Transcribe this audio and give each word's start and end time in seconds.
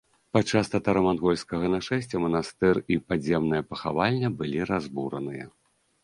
Падчас 0.35 0.69
татара-мангольскага 0.75 1.67
нашэсця 1.73 2.21
манастыр 2.23 2.75
і 2.95 2.97
падземная 3.11 3.59
пахавальня 3.73 4.27
былі 4.39 4.65
разбураныя. 4.71 5.45